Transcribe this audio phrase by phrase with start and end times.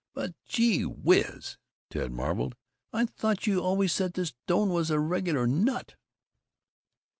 [0.15, 1.59] "But, gee whiz,"
[1.91, 2.55] Ted marveled,
[2.91, 5.93] "I thought you always said this Doane was a reg'lar nut!"